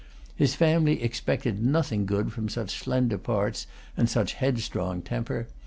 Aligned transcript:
His 0.35 0.55
family 0.55 1.03
expected 1.03 1.63
nothing 1.63 2.07
good 2.07 2.33
from 2.33 2.49
such 2.49 2.71
slender 2.75 3.19
parts 3.19 3.67
and 3.95 4.09
such 4.09 4.33
a 4.33 4.37
headstrong 4.37 5.03
temper. 5.03 5.45